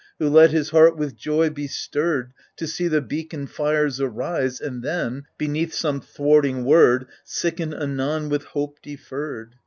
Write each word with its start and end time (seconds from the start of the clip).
Who 0.17 0.29
let 0.29 0.49
his 0.49 0.71
heart 0.71 0.97
with 0.97 1.15
joy 1.15 1.51
be 1.51 1.67
stirred, 1.67 2.33
To 2.55 2.65
see 2.65 2.87
the 2.87 3.01
beacon 3.01 3.45
fires 3.45 4.01
arise. 4.01 4.59
And 4.59 4.81
then, 4.81 5.25
beneath 5.37 5.75
some 5.75 6.01
thwarting 6.01 6.65
word, 6.65 7.05
Sicken 7.23 7.71
anon 7.71 8.27
with 8.27 8.45
hope 8.45 8.79
deferred. 8.81 9.57